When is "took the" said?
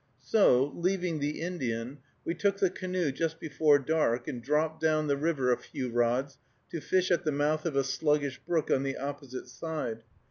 2.33-2.71